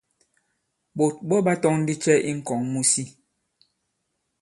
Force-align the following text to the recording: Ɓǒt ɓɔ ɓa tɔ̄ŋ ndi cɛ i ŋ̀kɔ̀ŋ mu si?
Ɓǒt 0.97 1.15
ɓɔ 1.27 1.35
ɓa 1.45 1.53
tɔ̄ŋ 1.61 1.75
ndi 1.81 1.93
cɛ 2.03 2.13
i 2.29 2.31
ŋ̀kɔ̀ŋ 2.37 2.61
mu 2.71 2.81
si? 2.91 3.03